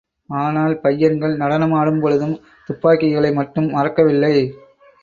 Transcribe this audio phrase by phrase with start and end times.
[0.29, 2.35] ஆனால் பையன்கள் நடனமாடும் பொழுதும்
[2.69, 4.35] துப்பாக்கிகளை மட்டும் மறக்கவில்லை.